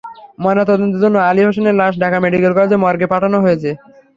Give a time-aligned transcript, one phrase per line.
[0.39, 3.69] ময়নাতদন্তের জন্য আলী হোসেনের লাশ ঢাকা মেডিকেল কলেজের মর্গে পাঠানো হয়েছে।